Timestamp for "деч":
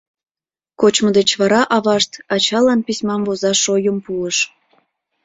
1.17-1.29